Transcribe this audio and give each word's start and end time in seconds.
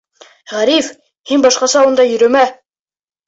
—Ғариф, 0.53 0.87
һин 1.31 1.45
башҡаса 1.45 1.83
унда 1.91 2.05
йөрөмә. 2.13 2.41